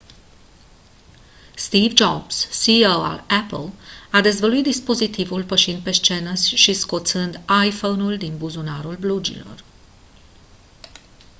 [1.65, 3.71] steve jobs ceo al apple
[4.11, 9.63] a dezvăluit dispozitivul pășind pe scenă și scoțând iphone-ul din buzunarul blugilor